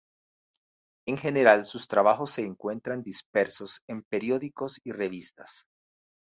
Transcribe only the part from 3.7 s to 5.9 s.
en periódicos y revistas.